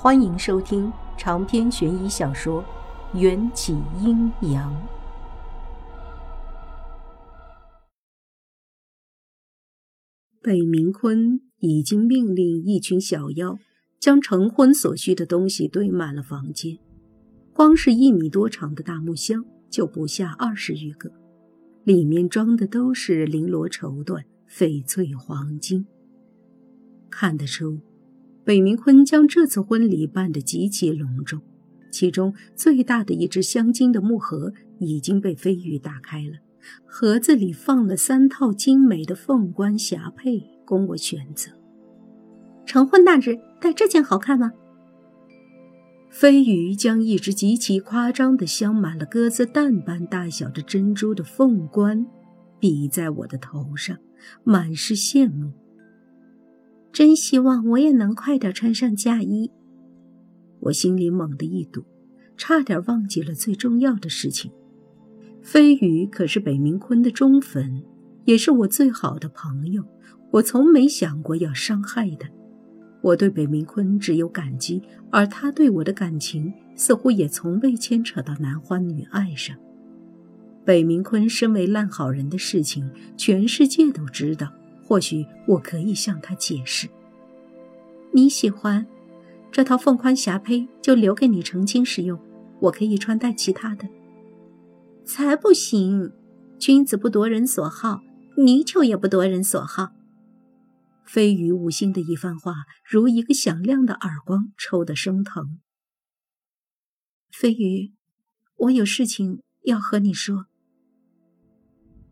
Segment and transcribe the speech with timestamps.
[0.00, 2.62] 欢迎收听长篇悬疑小说
[3.18, 4.72] 《缘起阴阳》。
[10.40, 13.58] 北冥坤已经命令一群小妖
[13.98, 16.78] 将成婚所需的东西堆满了房间，
[17.52, 21.10] 光是一米多长的大木箱就不下二十余个，
[21.82, 25.84] 里面装的都是绫罗绸缎、翡翠黄金。
[27.10, 27.80] 看得出。
[28.48, 31.38] 北冥坤将这次婚礼办得极其隆重，
[31.90, 36.38] 其中最大的一只镶金的木盒已经被飞羽打开了，
[36.86, 41.50] 盒子里放了三套精美的凤冠霞帔供我选择。
[42.64, 44.50] 成婚那日戴这件好看吗？
[46.08, 52.06] 飞羽将一只极其夸张的镶满了鸽子蛋般大小的珍珠的凤冠
[52.58, 53.98] 比在我的头上，
[54.42, 55.52] 满是羡慕。
[56.92, 59.50] 真希望我也能快点穿上嫁衣。
[60.60, 61.84] 我心里猛地一堵，
[62.36, 64.50] 差点忘记了最重要的事情。
[65.42, 67.82] 飞宇可是北冥坤的忠粉，
[68.24, 69.84] 也是我最好的朋友。
[70.30, 72.28] 我从没想过要伤害他。
[73.00, 79.56] 我对北冥坤只有感激，而他对我的感情似乎也从未牵扯到男欢女爱上。
[80.64, 84.52] 北冥坤身为烂好人的事情，全世界都知道。
[84.88, 86.88] 或许我可以向他解释。
[88.10, 88.86] 你喜欢
[89.52, 92.18] 这套凤冠霞帔，就留给你成亲使用。
[92.58, 93.86] 我可以穿戴其他的。
[95.04, 96.10] 才不行！
[96.58, 98.00] 君子不夺人所好，
[98.38, 99.92] 泥鳅也不夺人所好。
[101.04, 105.60] 飞鱼无心的一番话，如一个响亮的耳光，抽得生疼。
[107.30, 107.92] 飞鱼，
[108.56, 110.46] 我有事情要和你说。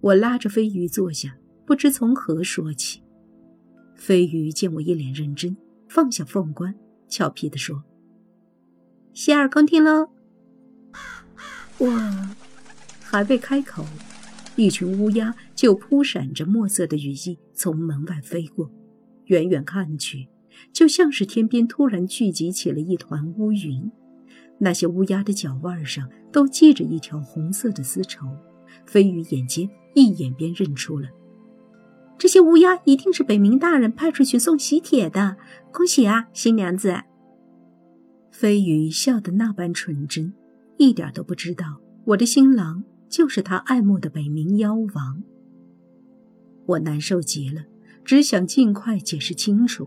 [0.00, 1.36] 我拉着飞鱼坐下。
[1.66, 3.02] 不知从何说起，
[3.94, 5.56] 飞鱼见我一脸认真，
[5.88, 6.74] 放下凤冠，
[7.08, 7.82] 俏皮地说
[9.14, 10.10] ：“洗耳恭听喽。”
[11.78, 11.90] 我
[13.00, 13.84] 还未开口，
[14.56, 18.70] 一群乌鸦就扑闪着墨色的羽翼从门外飞过，
[19.26, 20.28] 远远看去，
[20.72, 23.90] 就像是天边突然聚集起了一团乌云。
[24.58, 28.26] 那些乌鸦的脚腕上都系着一条红色的丝绸，
[28.86, 31.08] 飞鱼眼尖，一眼便认出了。
[32.16, 35.36] 这些乌鸦一定是北冥大人派出去送喜帖的，
[35.72, 36.94] 恭喜啊，新娘子！
[38.30, 40.32] 飞羽笑得那般纯真，
[40.76, 45.22] 一点都不知道我的新郎就是他爱慕的北冥妖王。
[46.66, 47.62] 我难受极了，
[48.04, 49.86] 只想尽快解释清楚。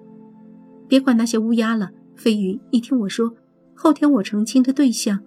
[0.88, 3.36] 别管那些乌鸦了，飞羽，你听我说，
[3.74, 5.20] 后天我成亲的对象……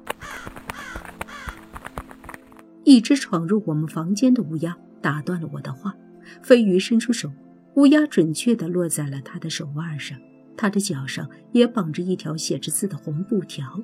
[2.84, 5.94] 一只闯入我们房间的乌鸦打断了我的话。
[6.42, 7.30] 飞鱼伸出手，
[7.74, 10.18] 乌鸦准确地落在了他的手腕上，
[10.56, 13.80] 他的脚上也绑着一条写着字的红布条。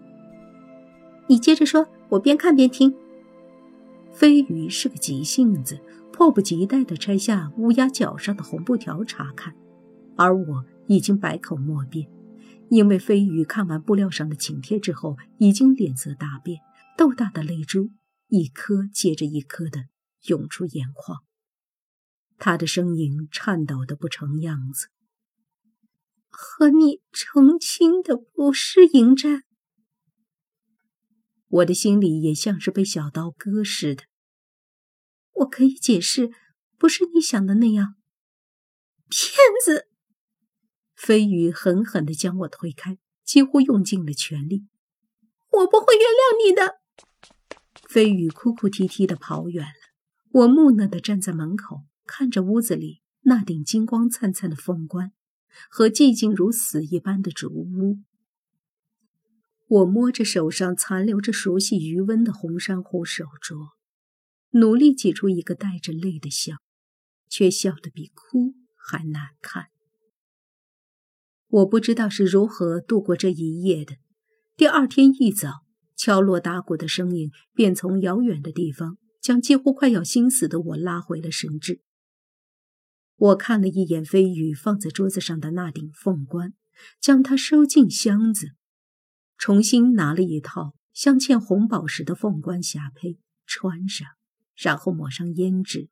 [1.29, 2.95] 你接着说，我边看边听。
[4.13, 5.79] 飞鱼是个急性子，
[6.13, 9.55] 迫不及待地拆下乌鸦脚上的红布条查看，
[10.17, 12.09] 而我已经百口莫辩，
[12.71, 16.61] 因为飞鱼看完布料上的请帖之后，已经脸色大变，
[16.97, 17.91] 豆大的泪珠
[18.29, 19.87] 一颗接着一颗地
[20.29, 21.19] 涌出眼眶。
[22.39, 24.89] 他的声音颤抖的不成样子。
[26.29, 29.45] 和你成亲的不是迎战。
[31.49, 34.05] 我的心里也像是被小刀割似的。
[35.33, 36.31] 我可以解释，
[36.77, 37.95] 不是你想的那样。
[39.09, 39.33] 骗
[39.65, 39.89] 子！
[40.95, 44.67] 飞宇狠狠地将我推开，几乎用尽了全力。
[45.51, 46.81] 我不会原谅你的。
[47.89, 49.73] 飞宇哭哭啼啼地跑远了。
[50.33, 51.85] 我木讷地站在门口。
[52.07, 55.13] 看着屋子里那顶金光灿灿的凤冠，
[55.69, 57.99] 和寂静如死一般的竹屋，
[59.67, 63.71] 我摸着手上残留着熟悉余温的红珊瑚手镯，
[64.51, 66.55] 努力挤出一个带着泪的笑，
[67.29, 69.67] 却笑得比哭还难看。
[71.49, 73.97] 我不知道是如何度过这一夜的。
[74.57, 75.65] 第二天一早，
[75.97, 81.81] 敲锣打鼓的声音便从遥远的地方将几乎快要心死的我拉回了神智。
[83.17, 86.53] 我看了一眼飞羽放在桌子上的那顶凤冠，
[87.01, 88.51] 将它收进箱子，
[89.39, 94.07] 重新拿了一套镶嵌红宝石的凤冠霞帔穿上，
[94.55, 95.89] 然后抹上胭脂，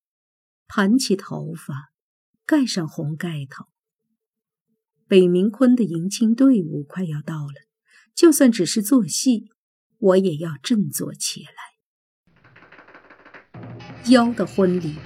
[0.67, 1.93] 盘起头发，
[2.45, 3.65] 盖上红盖头。
[5.07, 7.55] 北冥坤的迎亲队伍快要到了，
[8.15, 9.51] 就算只是做戏，
[9.99, 11.53] 我也要振作起来。
[14.11, 14.97] 妖的婚礼，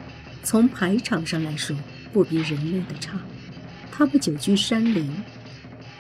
[0.43, 1.77] 从排场上来说。
[2.13, 3.21] 不比人类的差，
[3.91, 5.11] 他们久居山林，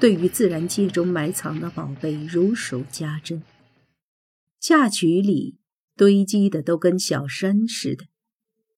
[0.01, 3.43] 对于自然界中埋藏的宝贝如数家珍。
[4.59, 5.59] 嫁娶里
[5.97, 8.07] 堆积的都跟小山似的，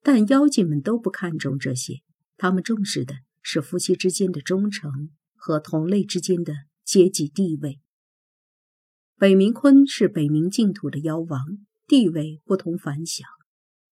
[0.03, 2.03] 但妖精们都不看重这些，
[2.37, 6.55] 他们重视的是夫妻之间的忠诚和同类之间的
[6.85, 7.81] 阶级地位。
[9.17, 11.41] 北冥坤是北冥净土的妖王，
[11.87, 13.27] 地位不同凡响。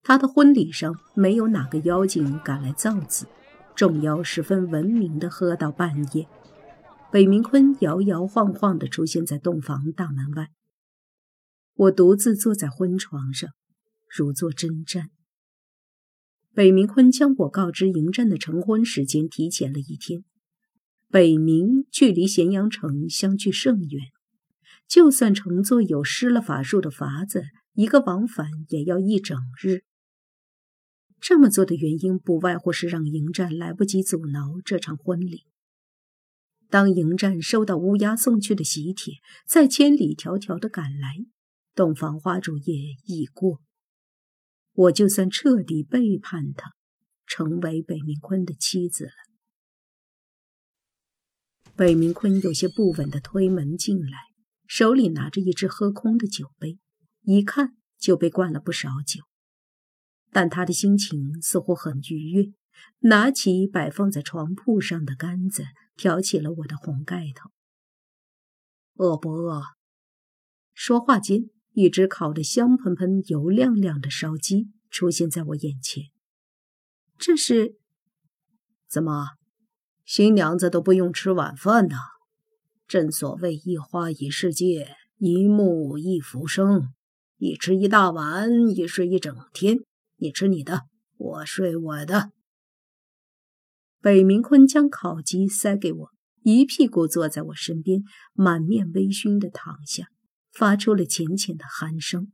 [0.03, 3.27] 他的婚礼上没有哪个妖精敢来造次，
[3.75, 6.27] 众妖十分文明的喝到半夜。
[7.11, 10.50] 北冥坤摇摇晃晃地出现在洞房大门外。
[11.75, 13.50] 我独自坐在婚床上，
[14.09, 15.09] 如坐针毡。
[16.55, 20.25] 北冥坤将我告知迎战的成婚时间提前了一天。
[21.09, 24.03] 北冥距离咸阳城相距甚远，
[24.87, 27.45] 就算乘坐有施了法术的筏子，
[27.79, 29.85] 一个往返也要一整日。
[31.21, 35.45] 这么做的原因，不外乎是让迎战来不及阻挠这场婚礼。
[36.69, 39.15] 当迎战收到乌鸦送去的喜帖，
[39.47, 41.19] 再千里迢迢的赶来。
[41.77, 42.75] 洞房花烛夜
[43.07, 43.61] 已过，
[44.73, 46.73] 我就算彻底背叛他，
[47.27, 49.13] 成为北冥坤的妻子了。
[51.77, 54.19] 北冥坤有些不稳地推门进来，
[54.67, 56.81] 手里拿着一只喝空的酒杯，
[57.31, 59.23] 一看就被灌了不少酒。
[60.31, 62.53] 但他的心情似乎很愉悦，
[63.01, 65.65] 拿起摆放在床铺上的杆子，
[65.95, 67.51] 挑起了我的红盖头。
[68.95, 69.63] 饿不饿？
[70.73, 71.51] 说话间。
[71.75, 76.07] 一只烤得香喷喷、油亮亮的烧鸡出现在我眼前。
[77.17, 77.77] 这是
[78.89, 79.37] 怎么？
[80.05, 81.95] 新娘子都不用吃晚饭的？
[82.89, 86.93] 正所谓一花一世界，一木一浮生。
[87.38, 89.79] 一吃一大碗，一睡一整天。
[90.17, 90.82] 你吃你的，
[91.17, 92.32] 我睡我的。
[94.00, 96.11] 北冥坤将烤鸡塞给我，
[96.43, 98.02] 一屁股坐在我身边，
[98.35, 100.08] 满面微醺的躺下。
[100.50, 102.32] 发出了浅浅的鼾声。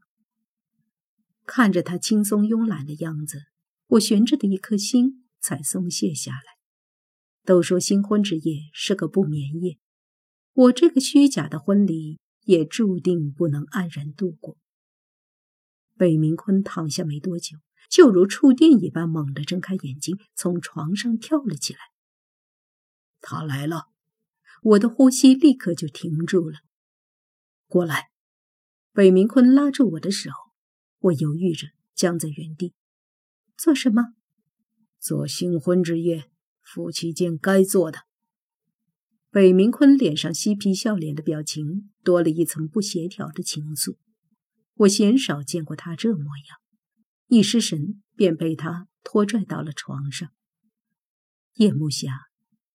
[1.44, 3.42] 看着他轻松慵懒的样子，
[3.88, 6.54] 我悬着的一颗心才松懈下来。
[7.44, 9.76] 都说新婚之夜是个不眠夜，
[10.54, 14.56] 我这个虚假的婚礼也注定不能安然度过。
[15.96, 17.58] 北明坤躺下没多久，
[17.88, 21.78] 就如触电一般猛地睁开眼睛，从床上跳了起来。
[23.20, 23.86] 他来了，
[24.62, 26.58] 我的呼吸立刻就停住了。
[27.66, 28.10] 过来。
[28.96, 30.30] 北明坤拉住我的手，
[31.00, 31.66] 我犹豫着
[31.96, 32.74] 僵在原地。
[33.56, 34.14] 做什么？
[35.00, 36.30] 做新婚之夜
[36.62, 38.02] 夫妻间该做的。
[39.30, 43.96] 北明坤脸上嬉皮笑脸的表情多了一层不协调的情愫。
[44.78, 46.58] 我鲜少见过他这模样，
[47.28, 50.30] 一失神便被他拖拽到了床上。
[51.54, 52.26] 夜幕下，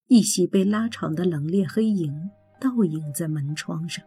[0.07, 2.29] 一袭被拉长的冷冽黑影
[2.59, 4.05] 倒影在门窗上。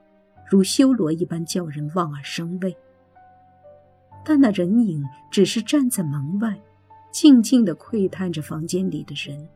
[0.50, 2.77] 如修罗一般叫人望而生畏，
[4.25, 6.61] 但那人影只是站在门外，
[7.12, 9.49] 静静地窥探着房间里的人。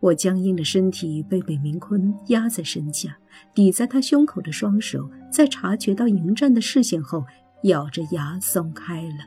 [0.00, 3.16] 我僵硬的身体被北明坤压在身下，
[3.54, 7.24] 抵在他胸口的双手，在察觉到迎战的视线后，
[7.62, 9.24] 咬着牙松开了。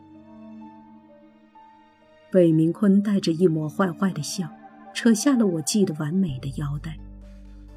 [2.30, 4.48] 北明坤带着一抹坏坏的笑，
[4.94, 6.98] 扯下了我系得完美的腰带。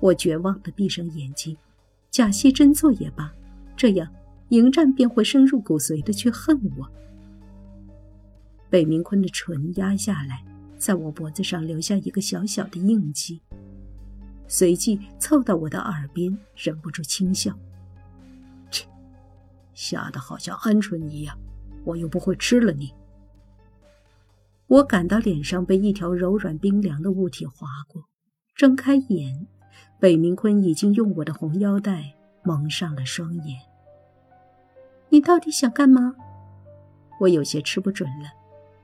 [0.01, 1.57] 我绝望地闭上眼睛。
[2.11, 3.33] 假戏真做也罢，
[3.77, 4.09] 这样
[4.49, 6.91] 迎战便会深入骨髓的去恨我。
[8.69, 10.45] 北明坤的唇压下来，
[10.81, 13.43] 在我脖子上留下一个小小的印记，
[14.49, 17.53] 随即凑到我的耳边，忍不住轻笑
[18.73, 18.87] ：“切，
[19.75, 21.39] 吓得好像鹌鹑一样，
[21.85, 22.95] 我又不会吃了你。”
[24.69, 28.09] 我感到脸上被一条柔软冰凉的物体划过，
[28.55, 29.47] 睁开眼。
[29.99, 33.61] 北明坤已经用我的红腰带蒙上了双眼。
[35.11, 36.15] 你到底想干嘛？
[37.21, 38.40] 我有些吃不准了。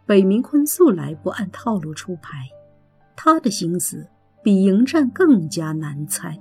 [0.07, 2.49] 北明坤素来不按套路出牌，
[3.17, 4.07] 他的心思
[4.41, 6.39] 比迎战更加难猜。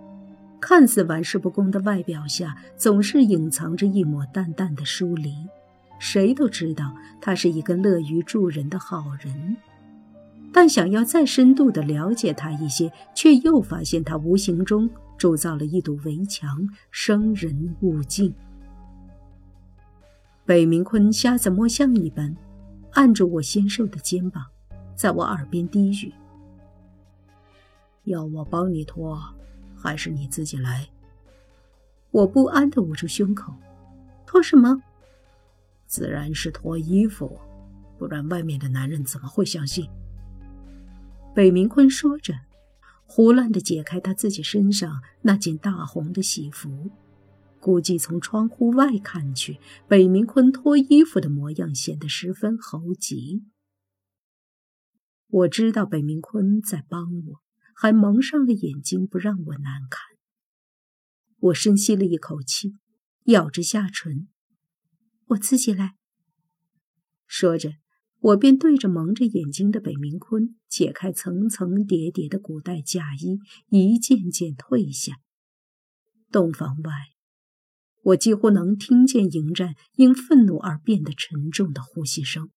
[0.61, 5.33] 看似玩世不恭的外表下，总是隐藏着一抹淡淡的疏离。
[5.97, 9.57] 谁都知道他是一个乐于助人的好人。
[10.53, 18.33] 但想要再深度的了解他一些，却又发现他无形中铸造了一堵围墙，生人勿近。
[20.45, 22.35] 北冥坤瞎子摸象一般，
[22.95, 24.45] 按住我纤瘦的肩膀，
[24.95, 26.13] 在我耳边低语
[28.05, 29.21] ：“要我帮你脱，
[29.75, 30.87] 还是你自己来？”
[32.11, 33.53] 我不安地捂住胸口
[34.25, 34.81] ：“脱什么？
[35.85, 37.37] 自然是脱衣服，
[37.97, 39.89] 不然外面的男人怎么会相信？”
[41.35, 42.33] 北明坤说着，
[43.05, 46.89] 胡乱地解开他自己身上那件大红的喜服。
[47.65, 53.41] 估计从窗户外看去，北明坤脱衣服的模样显得十分猴急。
[55.29, 57.41] 我知道北明坤在帮我，
[57.73, 60.03] 还蒙上了眼睛，不让我难看。
[61.39, 62.75] 我深吸了一口气，
[63.23, 64.27] 咬着下唇
[65.29, 65.95] ：“我自己来。”
[67.25, 67.71] 说着，
[68.19, 75.15] 我便对着蒙着眼睛的北明坤解开层层叠叠的古代嫁衣，一件件褪下。
[76.31, 77.14] 洞房外。
[78.05, 82.51] 我几乎能听见迎战因愤怒而变得沉重的呼吸声，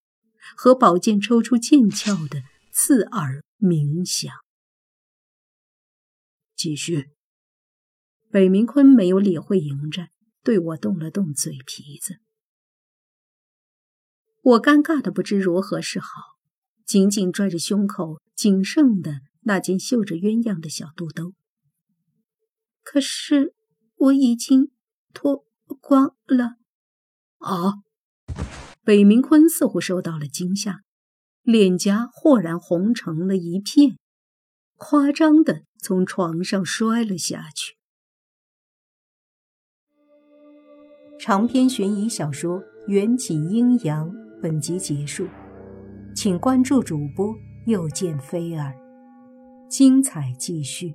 [0.55, 4.31] 和宝剑抽出剑鞘的刺耳鸣响。
[6.55, 7.09] 继续。
[8.31, 10.11] 北明坤没有理会迎战，
[10.43, 12.19] 对我动了动嘴皮子。
[14.43, 16.09] 我尴尬的不知如何是好，
[16.85, 21.33] 紧紧拽着胸口仅剩的那件绣着鸳鸯的小肚兜。
[22.83, 23.55] 可是
[23.97, 24.71] 我已经。
[25.13, 25.45] 脱
[25.81, 26.57] 光了！
[27.39, 27.83] 啊！
[28.85, 30.81] 北明坤似乎受到了惊吓，
[31.43, 33.99] 脸颊豁然红成了一片，
[34.77, 37.77] 夸张的从床上摔了下去。
[41.19, 44.09] 长篇悬疑小说《缘起阴阳》
[44.41, 45.27] 本集结束，
[46.15, 47.35] 请关注主播
[47.67, 48.73] 又见菲儿，
[49.69, 50.95] 精彩继续。